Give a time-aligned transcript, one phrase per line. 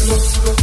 [0.00, 0.59] Close, close.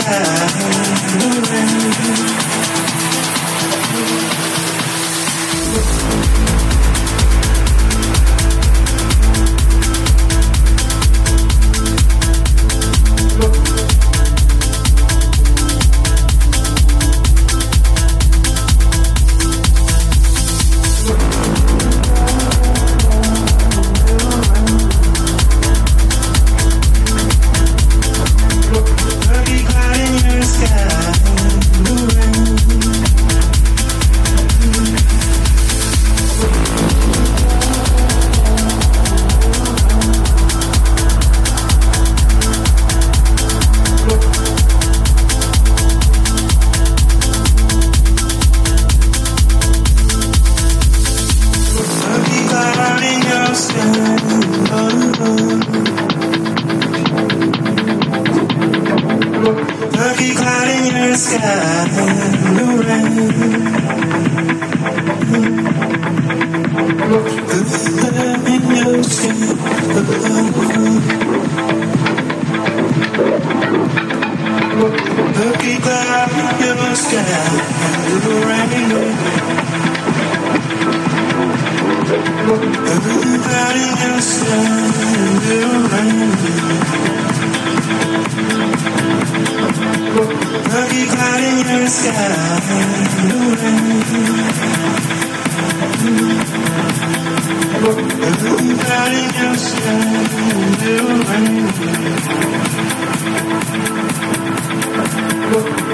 [0.00, 0.34] sky.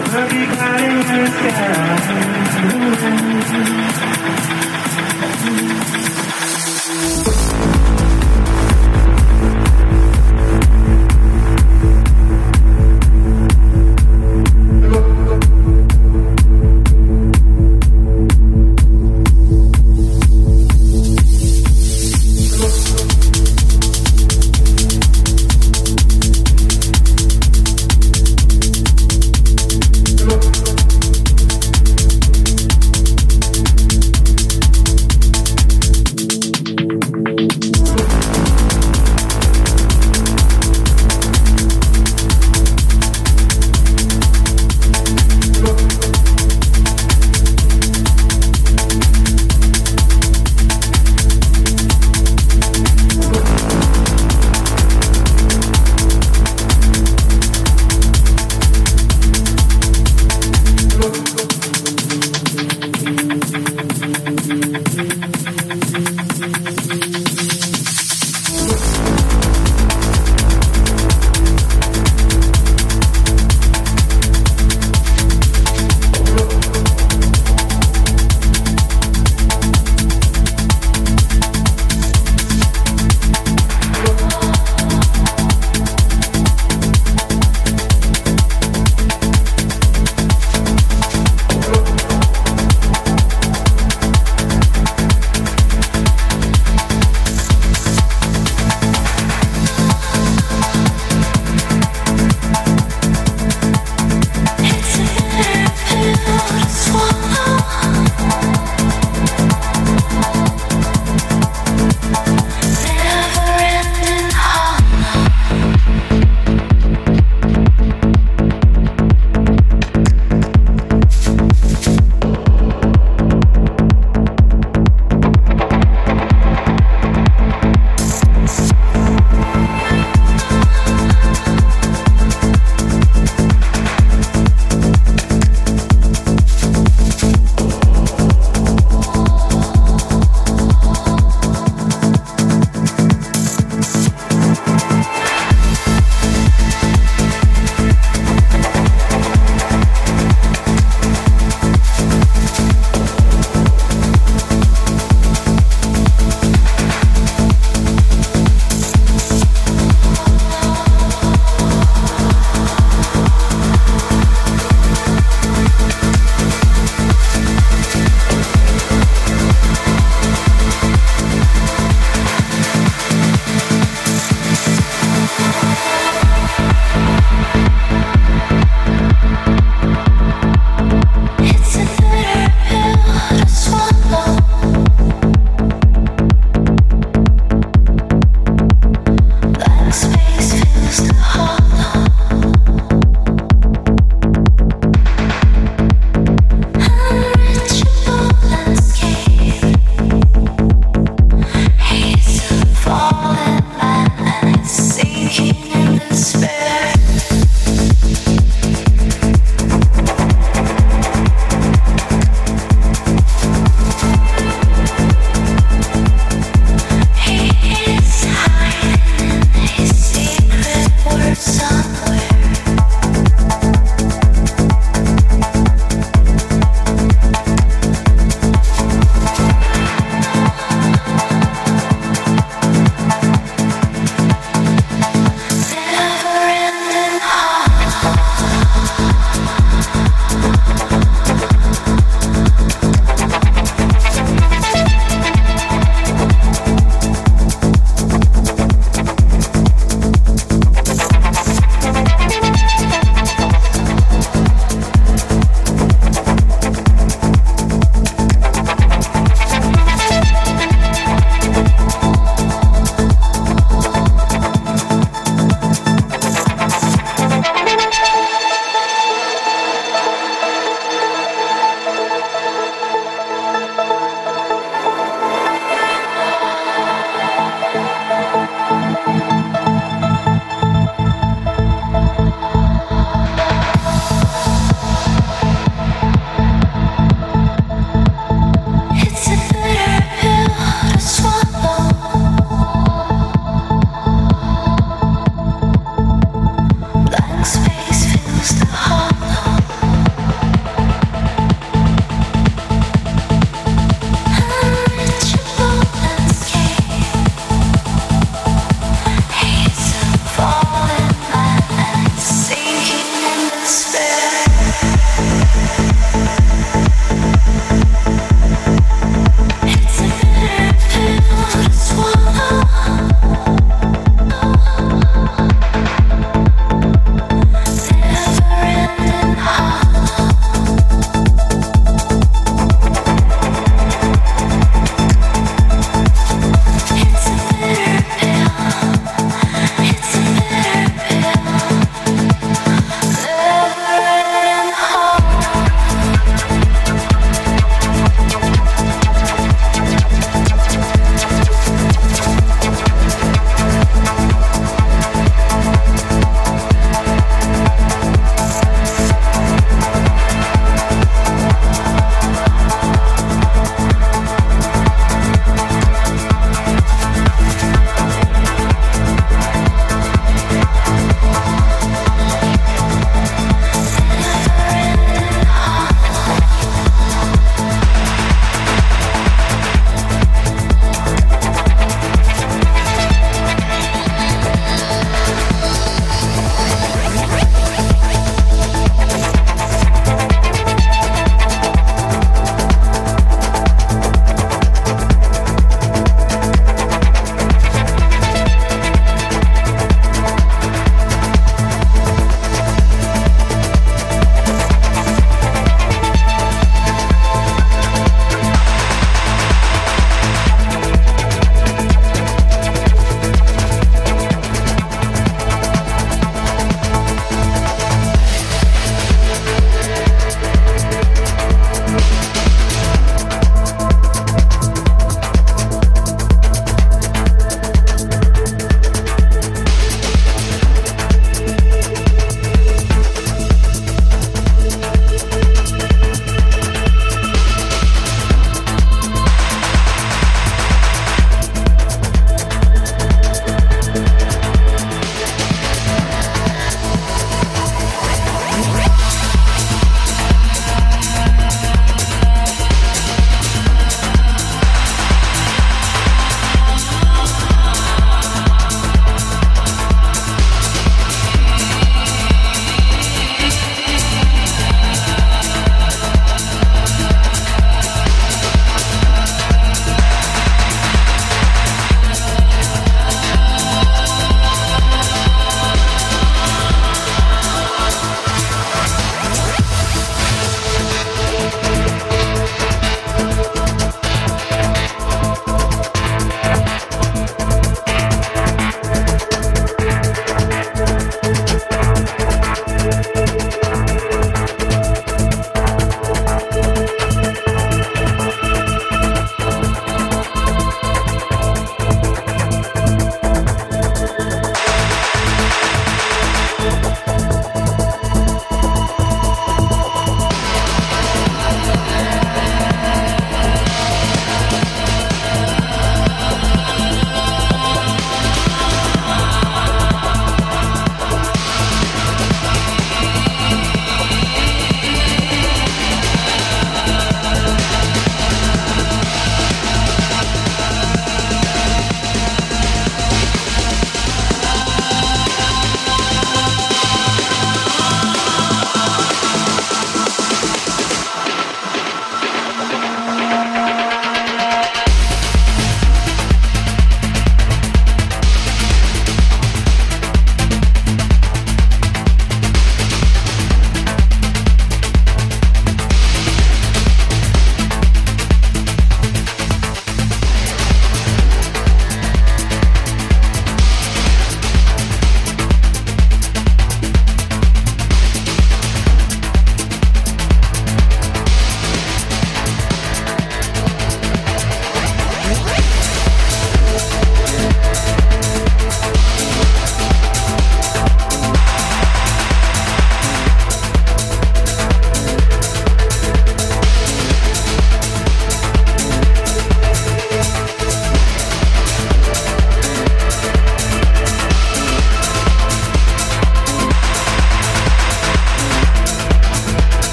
[0.00, 1.88] Everybody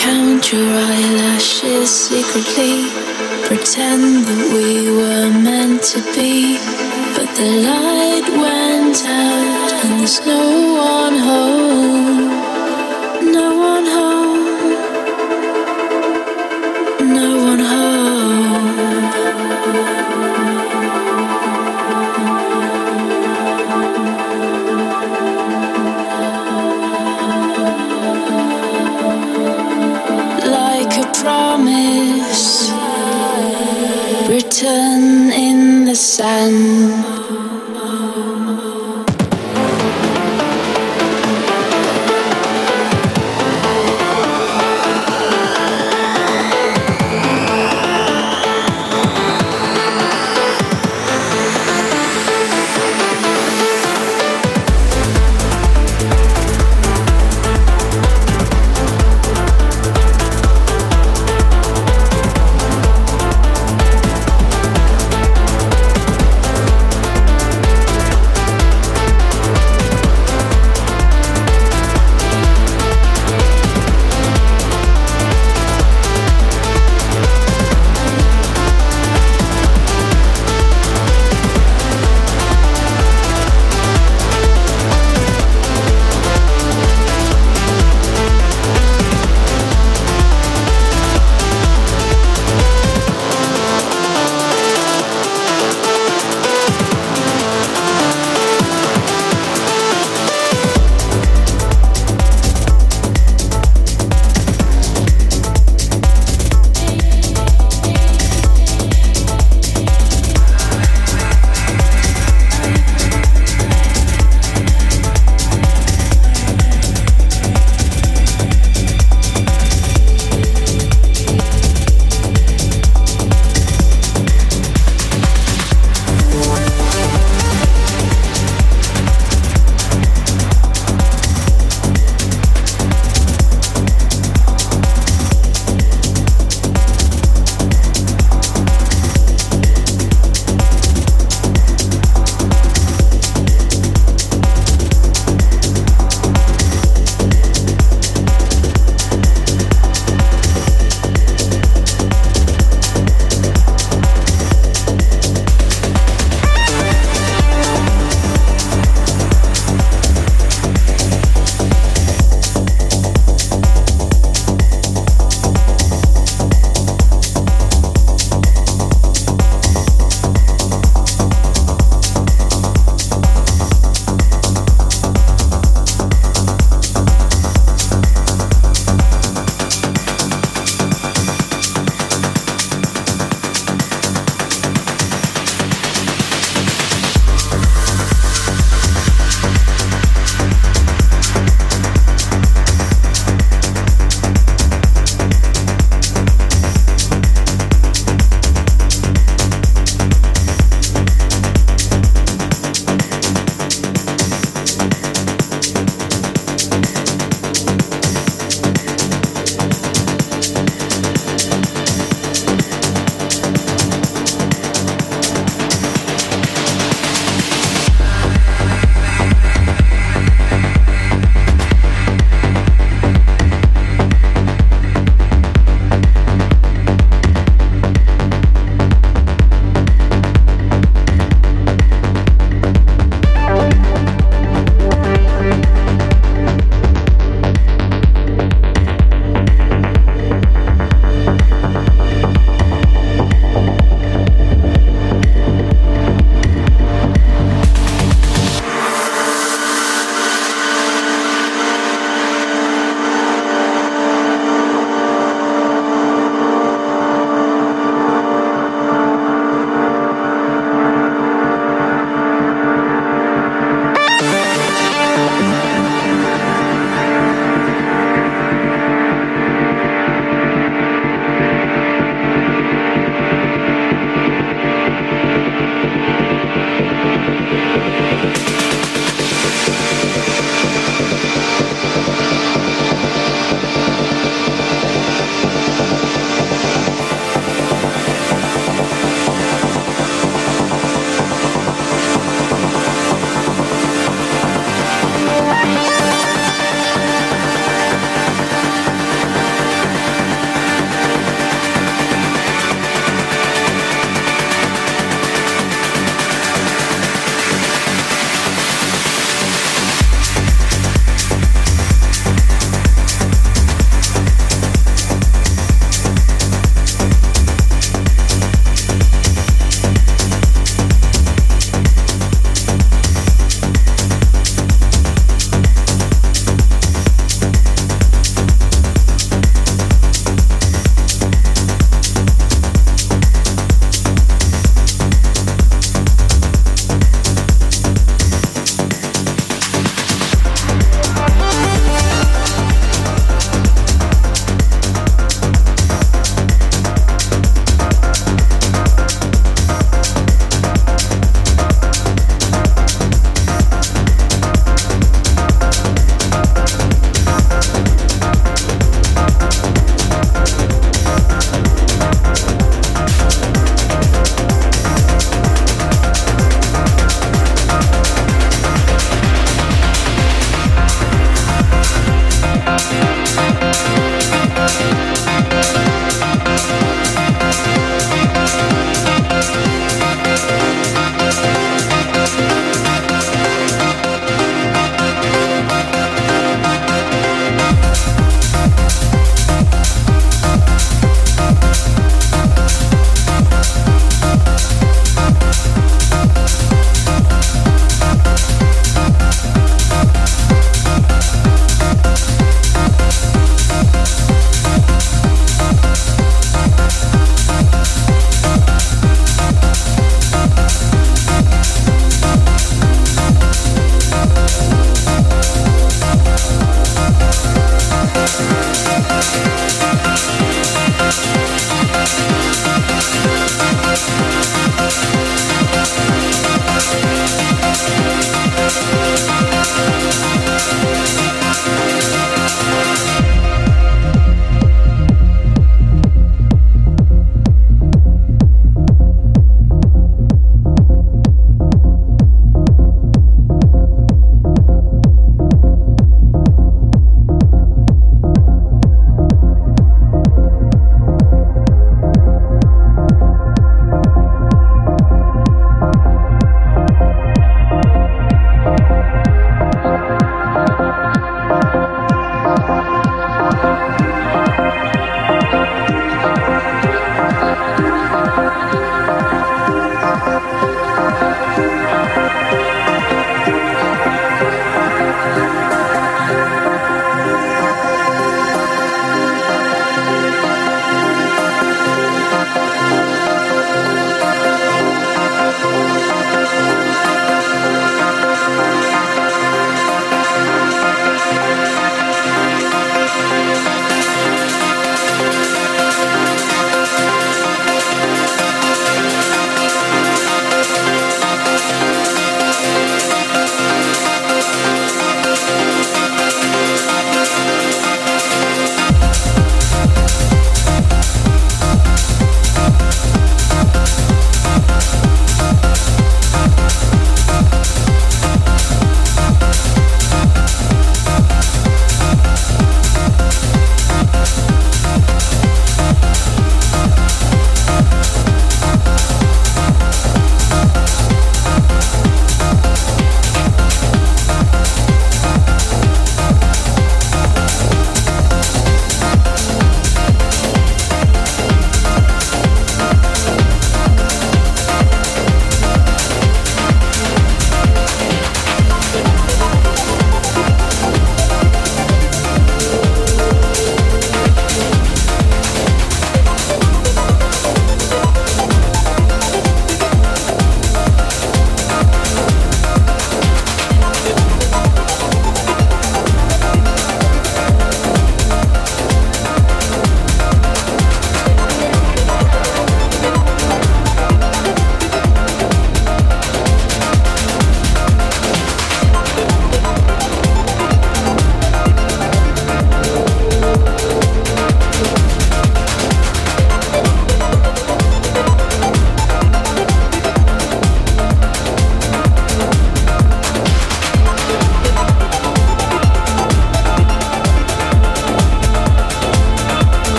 [0.00, 2.88] Count your eyelashes secretly.
[3.44, 6.56] Pretend that we were meant to be.
[7.14, 10.44] But the light went out and there's no
[10.74, 12.19] one home.
[36.00, 37.09] sun.